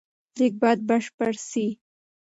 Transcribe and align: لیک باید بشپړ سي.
لیک 0.37 0.53
باید 0.61 0.79
بشپړ 0.89 1.33
سي. 1.49 1.67